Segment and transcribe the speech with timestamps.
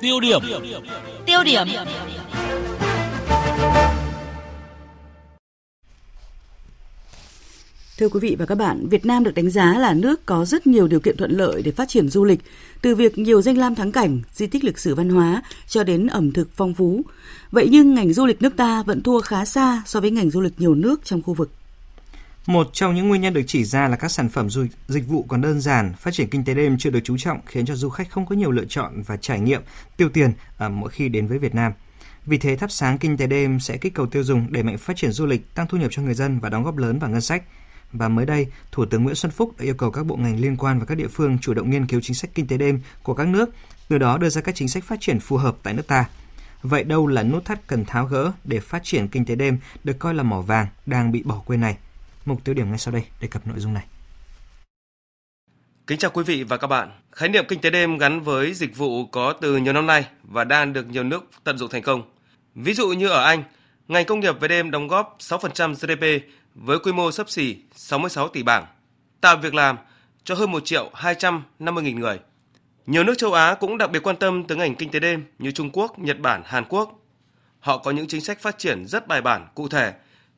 [0.00, 0.40] Tiêu điểm.
[1.26, 1.66] Tiêu điểm.
[7.98, 10.66] Thưa quý vị và các bạn, Việt Nam được đánh giá là nước có rất
[10.66, 12.40] nhiều điều kiện thuận lợi để phát triển du lịch,
[12.82, 16.06] từ việc nhiều danh lam thắng cảnh, di tích lịch sử văn hóa cho đến
[16.06, 17.02] ẩm thực phong phú.
[17.50, 20.40] Vậy nhưng ngành du lịch nước ta vẫn thua khá xa so với ngành du
[20.40, 21.50] lịch nhiều nước trong khu vực.
[22.48, 25.22] Một trong những nguyên nhân được chỉ ra là các sản phẩm du dịch vụ
[25.28, 27.88] còn đơn giản, phát triển kinh tế đêm chưa được chú trọng khiến cho du
[27.88, 29.62] khách không có nhiều lựa chọn và trải nghiệm
[29.96, 31.72] tiêu tiền ở mỗi khi đến với Việt Nam.
[32.26, 34.96] Vì thế thắp sáng kinh tế đêm sẽ kích cầu tiêu dùng để mạnh phát
[34.96, 37.20] triển du lịch, tăng thu nhập cho người dân và đóng góp lớn vào ngân
[37.20, 37.42] sách.
[37.92, 40.56] Và mới đây, Thủ tướng Nguyễn Xuân Phúc đã yêu cầu các bộ ngành liên
[40.56, 43.14] quan và các địa phương chủ động nghiên cứu chính sách kinh tế đêm của
[43.14, 43.50] các nước,
[43.88, 46.04] từ đó đưa ra các chính sách phát triển phù hợp tại nước ta.
[46.62, 49.98] Vậy đâu là nút thắt cần tháo gỡ để phát triển kinh tế đêm được
[49.98, 51.76] coi là mỏ vàng đang bị bỏ quên này?
[52.28, 53.84] Mục tiêu điểm ngay sau đây đề cập nội dung này.
[55.86, 56.90] Kính chào quý vị và các bạn.
[57.12, 60.44] Khái niệm kinh tế đêm gắn với dịch vụ có từ nhiều năm nay và
[60.44, 62.02] đang được nhiều nước tận dụng thành công.
[62.54, 63.42] Ví dụ như ở Anh,
[63.88, 68.28] ngành công nghiệp về đêm đóng góp 6% GDP với quy mô sấp xỉ 66
[68.28, 68.66] tỷ bảng,
[69.20, 69.76] tạo việc làm
[70.24, 72.20] cho hơn 1 triệu 250 nghìn người.
[72.86, 75.50] Nhiều nước châu Á cũng đặc biệt quan tâm tới ngành kinh tế đêm như
[75.50, 77.00] Trung Quốc, Nhật Bản, Hàn Quốc.
[77.60, 79.92] Họ có những chính sách phát triển rất bài bản, cụ thể,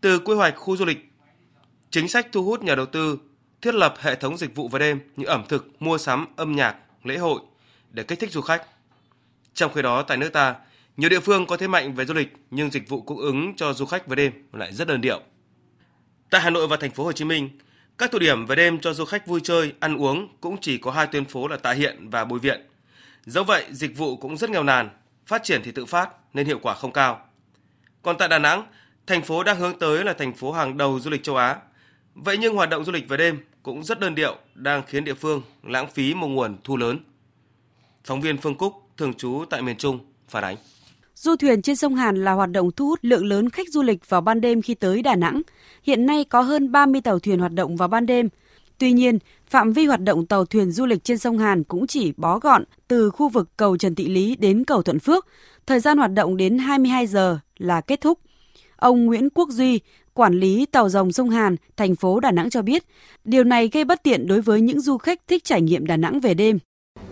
[0.00, 1.11] từ quy hoạch khu du lịch,
[1.92, 3.18] chính sách thu hút nhà đầu tư,
[3.62, 6.76] thiết lập hệ thống dịch vụ về đêm như ẩm thực, mua sắm, âm nhạc,
[7.04, 7.40] lễ hội
[7.90, 8.62] để kích thích du khách.
[9.54, 10.54] Trong khi đó tại nước ta,
[10.96, 13.72] nhiều địa phương có thế mạnh về du lịch nhưng dịch vụ cung ứng cho
[13.72, 15.20] du khách về đêm lại rất đơn điệu.
[16.30, 17.50] Tại Hà Nội và thành phố Hồ Chí Minh,
[17.98, 20.90] các tụ điểm về đêm cho du khách vui chơi, ăn uống cũng chỉ có
[20.90, 22.60] hai tuyến phố là Tạ Hiện và Bùi Viện.
[23.24, 24.90] Dẫu vậy, dịch vụ cũng rất nghèo nàn,
[25.26, 27.26] phát triển thì tự phát nên hiệu quả không cao.
[28.02, 28.66] Còn tại Đà Nẵng,
[29.06, 31.56] thành phố đang hướng tới là thành phố hàng đầu du lịch châu Á.
[32.14, 35.14] Vậy nhưng hoạt động du lịch về đêm cũng rất đơn điệu, đang khiến địa
[35.14, 36.98] phương lãng phí một nguồn thu lớn.
[38.04, 40.56] Phóng viên Phương Cúc, thường trú tại miền Trung, phản ánh.
[41.14, 44.08] Du thuyền trên sông Hàn là hoạt động thu hút lượng lớn khách du lịch
[44.08, 45.42] vào ban đêm khi tới Đà Nẵng.
[45.82, 48.28] Hiện nay có hơn 30 tàu thuyền hoạt động vào ban đêm.
[48.78, 52.12] Tuy nhiên, phạm vi hoạt động tàu thuyền du lịch trên sông Hàn cũng chỉ
[52.16, 55.26] bó gọn từ khu vực cầu Trần Thị Lý đến cầu Thuận Phước.
[55.66, 58.18] Thời gian hoạt động đến 22 giờ là kết thúc.
[58.82, 59.80] Ông Nguyễn Quốc Duy,
[60.14, 62.84] quản lý tàu rồng sông Hàn, thành phố Đà Nẵng cho biết,
[63.24, 66.20] điều này gây bất tiện đối với những du khách thích trải nghiệm Đà Nẵng
[66.20, 66.58] về đêm.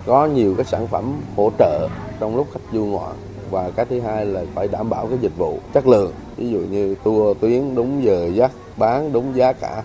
[0.06, 1.88] Có nhiều cái sản phẩm hỗ trợ
[2.20, 3.16] trong lúc khách du ngoạn
[3.50, 6.12] và cái thứ hai là phải đảm bảo cái dịch vụ chất lượng.
[6.36, 9.82] Ví dụ như tour tuyến đúng giờ giấc bán đúng giá cả.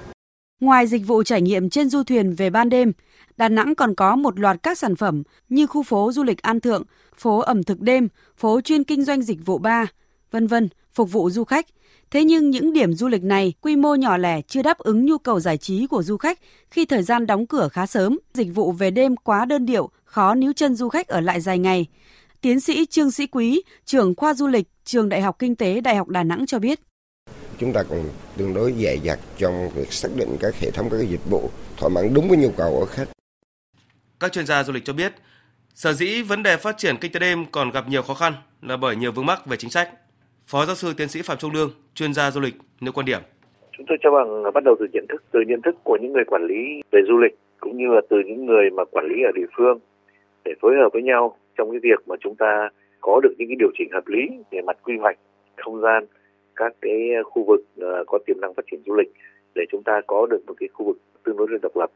[0.62, 2.92] Ngoài dịch vụ trải nghiệm trên du thuyền về ban đêm,
[3.38, 6.60] Đà Nẵng còn có một loạt các sản phẩm như khu phố du lịch An
[6.60, 6.84] Thượng,
[7.18, 8.08] phố ẩm thực đêm,
[8.38, 9.88] phố chuyên kinh doanh dịch vụ bar,
[10.32, 11.66] vân vân, phục vụ du khách.
[12.12, 15.18] Thế nhưng những điểm du lịch này quy mô nhỏ lẻ chưa đáp ứng nhu
[15.18, 16.40] cầu giải trí của du khách
[16.72, 20.36] khi thời gian đóng cửa khá sớm, dịch vụ về đêm quá đơn điệu, khó
[20.36, 21.86] níu chân du khách ở lại dài ngày.
[22.42, 25.96] Tiến sĩ Trương Sĩ Quý, trưởng khoa du lịch, trường Đại học Kinh tế Đại
[25.96, 26.80] học Đà Nẵng cho biết.
[27.60, 30.98] Chúng ta còn tương đối dè dặt trong việc xác định các hệ thống các
[31.10, 33.08] dịch vụ thỏa mãn đúng với nhu cầu của khách.
[34.20, 35.14] Các chuyên gia du lịch cho biết,
[35.76, 38.78] sở dĩ vấn đề phát triển kinh tế đêm còn gặp nhiều khó khăn là
[38.78, 39.90] bởi nhiều vướng mắc về chính sách.
[40.48, 43.20] Phó giáo sư tiến sĩ Phạm Trung Lương, chuyên gia du lịch, nêu quan điểm.
[43.78, 46.24] Chúng tôi cho rằng bắt đầu từ nhận thức, từ nhận thức của những người
[46.28, 49.32] quản lý về du lịch cũng như là từ những người mà quản lý ở
[49.36, 49.80] địa phương
[50.46, 52.70] để phối hợp với nhau trong cái việc mà chúng ta
[53.02, 55.18] có được những cái điều chỉnh hợp lý về mặt quy hoạch
[55.58, 56.06] không gian
[56.56, 59.14] các cái khu vực ờ, có tiềm năng phát triển du lịch
[59.56, 61.92] để chúng ta có được một cái khu vực tương đối là độc lập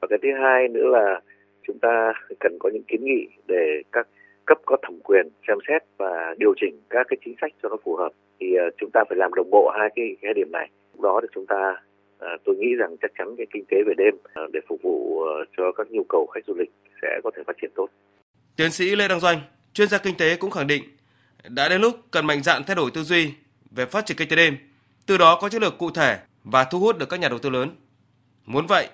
[0.00, 1.20] và cái thứ hai nữa là
[1.66, 4.08] chúng ta cần có những kiến nghị để các
[4.46, 7.76] cấp có thẩm quyền xem xét và điều chỉnh các cái chính sách cho nó
[7.84, 10.70] phù hợp thì ờ, chúng ta phải làm đồng bộ hai cái cái điểm này
[10.92, 11.76] lúc đó thì chúng ta
[12.18, 15.24] ờ, tôi nghĩ rằng chắc chắn cái kinh tế về đêm ờ, để phục vụ
[15.56, 16.70] cho các nhu cầu khách du lịch
[17.02, 17.86] sẽ có thể phát triển tốt
[18.56, 19.38] Tiến sĩ Lê Đăng Doanh,
[19.72, 20.82] chuyên gia kinh tế cũng khẳng định
[21.48, 23.32] đã đến lúc cần mạnh dạn thay đổi tư duy
[23.70, 24.56] về phát triển kinh tế đêm,
[25.06, 27.50] từ đó có chiến lược cụ thể và thu hút được các nhà đầu tư
[27.50, 27.70] lớn.
[28.44, 28.88] Muốn vậy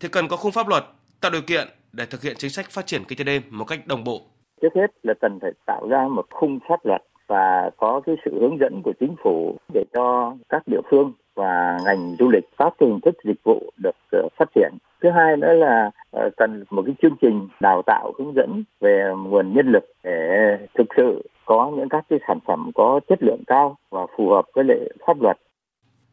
[0.00, 0.84] thì cần có khung pháp luật
[1.20, 3.86] tạo điều kiện để thực hiện chính sách phát triển kinh tế đêm một cách
[3.86, 4.31] đồng bộ.
[4.62, 8.30] Trước hết là cần phải tạo ra một khung pháp luật và có cái sự
[8.40, 12.72] hướng dẫn của chính phủ để cho các địa phương và ngành du lịch các
[12.80, 14.72] hình thức dịch vụ được ờ, phát triển.
[15.02, 19.12] Thứ hai nữa là ờ, cần một cái chương trình đào tạo hướng dẫn về
[19.16, 23.42] nguồn nhân lực để thực sự có những các cái sản phẩm có chất lượng
[23.46, 25.36] cao và phù hợp với lệ pháp luật.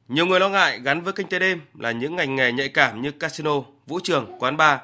[0.08, 3.02] Nhiều người lo ngại gắn với kinh tế đêm là những ngành nghề nhạy cảm
[3.02, 3.52] như casino,
[3.88, 4.80] vũ trường, quán bar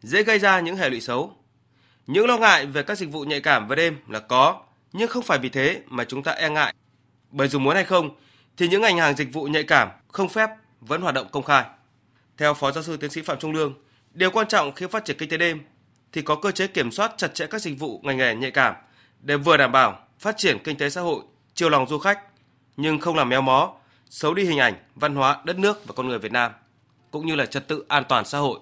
[0.00, 1.30] dễ gây ra những hệ lụy xấu.
[2.12, 4.60] Những lo ngại về các dịch vụ nhạy cảm về đêm là có,
[4.92, 6.74] nhưng không phải vì thế mà chúng ta e ngại.
[7.30, 8.10] Bởi dù muốn hay không,
[8.56, 11.64] thì những ngành hàng dịch vụ nhạy cảm không phép vẫn hoạt động công khai.
[12.38, 13.74] Theo Phó Giáo sư Tiến sĩ Phạm Trung Lương,
[14.14, 15.60] điều quan trọng khi phát triển kinh tế đêm
[16.12, 18.74] thì có cơ chế kiểm soát chặt chẽ các dịch vụ ngành nghề nhạy cảm
[19.20, 21.22] để vừa đảm bảo phát triển kinh tế xã hội,
[21.54, 22.20] chiều lòng du khách
[22.76, 23.72] nhưng không làm méo mó,
[24.08, 26.52] xấu đi hình ảnh, văn hóa đất nước và con người Việt Nam
[27.10, 28.58] cũng như là trật tự an toàn xã hội.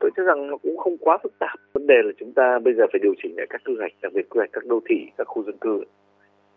[0.00, 1.58] Tôi cho rằng nó cũng không quá phức tạp.
[1.72, 4.12] Vấn đề là chúng ta bây giờ phải điều chỉnh lại các quy hoạch, đặc
[4.12, 5.84] biệt quy hoạch các đô thị, các khu dân cư.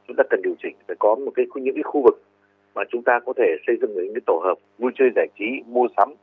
[0.07, 2.21] Chúng ta cần điều chỉnh phải có một cái những cái khu vực
[2.75, 5.45] mà chúng ta có thể xây dựng những cái tổ hợp vui chơi giải trí,
[5.67, 6.13] mua sắm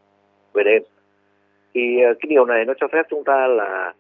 [0.54, 0.82] về đêm.
[1.74, 3.92] Thì ờ, cái điều này nó cho phép chúng ta là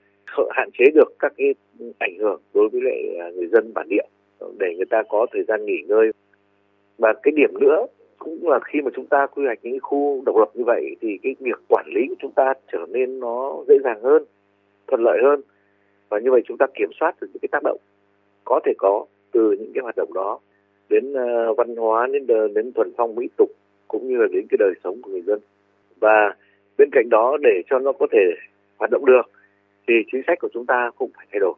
[0.50, 1.54] hạn chế được các cái
[1.98, 4.06] ảnh hưởng đối với lại ờ, người dân bản địa
[4.58, 6.10] để người ta có thời gian nghỉ ngơi.
[6.98, 7.86] Và cái điểm nữa
[8.24, 11.18] cũng là khi mà chúng ta quy hoạch những khu độc lập như vậy thì
[11.22, 14.24] cái việc quản lý của chúng ta trở nên nó dễ dàng hơn,
[14.86, 15.40] thuận lợi hơn.
[16.08, 17.78] Và như vậy chúng ta kiểm soát được những cái tác động
[18.44, 20.38] có thể có từ những cái hoạt động đó
[20.88, 23.50] đến uh, văn hóa đến đến thuần phong mỹ tục
[23.88, 25.38] cũng như là đến cái đời sống của người dân.
[26.00, 26.34] Và
[26.78, 28.18] bên cạnh đó để cho nó có thể
[28.78, 29.22] hoạt động được
[29.88, 31.54] thì chính sách của chúng ta cũng phải thay đổi.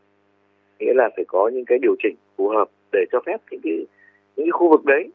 [0.78, 3.86] Nghĩa là phải có những cái điều chỉnh phù hợp để cho phép những cái
[4.36, 5.08] những cái khu vực đấy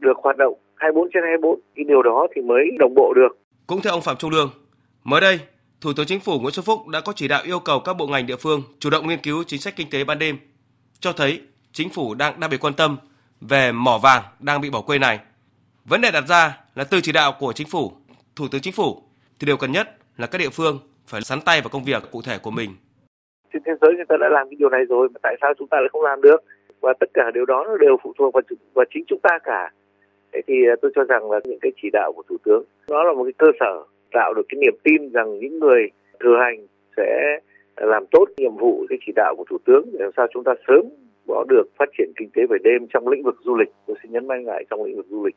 [0.00, 3.32] được hoạt động 24 trên 24 cái điều đó thì mới đồng bộ được
[3.66, 4.50] cũng theo ông Phạm Trung Lương
[5.04, 5.38] mới đây
[5.80, 8.06] Thủ tướng Chính phủ Nguyễn Xuân Phúc đã có chỉ đạo yêu cầu các bộ
[8.06, 10.36] ngành địa phương chủ động nghiên cứu chính sách kinh tế ban đêm,
[11.00, 11.40] cho thấy
[11.72, 12.96] chính phủ đang đặc biệt quan tâm
[13.40, 15.18] về mỏ vàng đang bị bỏ quên này.
[15.84, 17.92] Vấn đề đặt ra là từ chỉ đạo của chính phủ,
[18.36, 19.02] Thủ tướng Chính phủ
[19.40, 22.22] thì điều cần nhất là các địa phương phải sắn tay vào công việc cụ
[22.22, 22.70] thể của mình.
[23.52, 25.68] Trên thế giới người ta đã làm cái điều này rồi mà tại sao chúng
[25.68, 26.44] ta lại không làm được?
[26.80, 28.42] Và tất cả điều đó nó đều phụ thuộc vào,
[28.74, 29.70] vào chính chúng ta cả.
[30.32, 33.02] Thế thì à, tôi cho rằng là những cái chỉ đạo của Thủ tướng nó
[33.02, 35.82] là một cái cơ sở tạo được cái niềm tin rằng những người
[36.20, 36.66] thừa hành
[36.96, 37.40] sẽ
[37.76, 40.54] làm tốt nhiệm vụ cái chỉ đạo của Thủ tướng để làm sao chúng ta
[40.68, 40.82] sớm
[41.28, 43.68] có được phát triển kinh tế về đêm trong lĩnh vực du lịch.
[43.86, 45.36] Tôi xin nhấn mạnh lại trong lĩnh vực du lịch.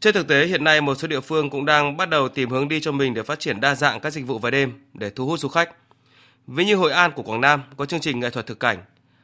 [0.00, 2.68] Trên thực tế, hiện nay một số địa phương cũng đang bắt đầu tìm hướng
[2.68, 5.26] đi cho mình để phát triển đa dạng các dịch vụ về đêm để thu
[5.26, 5.70] hút du khách.
[6.46, 8.78] Ví như Hội An của Quảng Nam có chương trình nghệ thuật thực cảnh,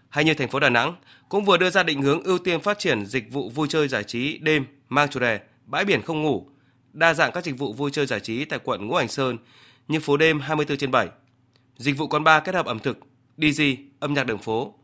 [0.08, 0.94] hay như thành phố Đà Nẵng
[1.29, 4.05] cũng vừa đưa ra định hướng ưu tiên phát triển dịch vụ vui chơi giải
[4.05, 6.46] trí đêm mang chủ đề bãi biển không ngủ,
[6.92, 9.38] đa dạng các dịch vụ vui chơi giải trí tại quận Ngũ Hành Sơn
[9.88, 11.08] như phố đêm 24 trên 7,
[11.76, 12.98] dịch vụ quán bar kết hợp ẩm thực,
[13.38, 14.75] DJ, âm nhạc đường phố,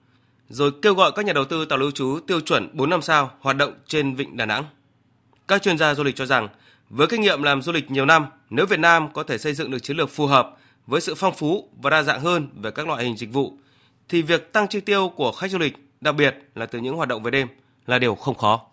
[0.49, 3.31] rồi kêu gọi các nhà đầu tư tàu lưu trú tiêu chuẩn 4 năm sao
[3.41, 4.65] hoạt động trên vịnh Đà Nẵng.
[5.49, 6.49] Các chuyên gia du lịch cho rằng,
[6.89, 9.71] với kinh nghiệm làm du lịch nhiều năm, nếu Việt Nam có thể xây dựng
[9.71, 10.57] được chiến lược phù hợp
[10.87, 13.53] với sự phong phú và đa dạng hơn về các loại hình dịch vụ,
[14.09, 17.09] thì việc tăng chi tiêu của khách du lịch, đặc biệt là từ những hoạt
[17.09, 17.49] động về đêm,
[17.87, 18.70] là điều không khó.